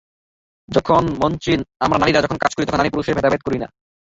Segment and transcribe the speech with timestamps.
[1.21, 1.53] মঞ্চে
[1.79, 3.67] আমরা নারীরা যখন কাজ করি, তখন নারী-পুরুষের ভেদাভেদ করি না।